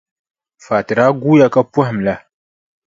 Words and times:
Fati 0.65 0.93
daa 0.97 1.09
guuya 1.21 1.47
ka 1.53 1.61
pɔhim 1.73 1.99
la, 2.05 2.15